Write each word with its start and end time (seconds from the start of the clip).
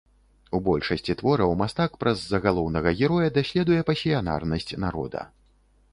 У 0.59 0.61
большасці 0.67 1.15
твораў 1.19 1.53
мастак 1.59 1.91
праз 2.03 2.17
загалоўнага 2.31 2.95
героя 3.03 3.29
даследуе 3.39 3.81
пасіянарнасць 3.93 4.77
народа. 4.87 5.21